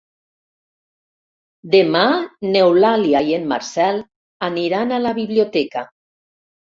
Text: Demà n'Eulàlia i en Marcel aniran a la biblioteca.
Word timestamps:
Demà 1.75 2.01
n'Eulàlia 2.53 3.21
i 3.27 3.35
en 3.37 3.45
Marcel 3.51 3.99
aniran 4.49 4.95
a 4.97 4.99
la 5.05 5.13
biblioteca. 5.19 5.85